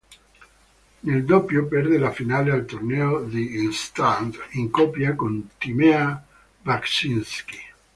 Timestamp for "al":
2.51-2.65